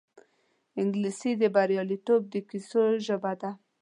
[0.81, 3.51] انګلیسي د بریالیتوب د کیسو ژبه ده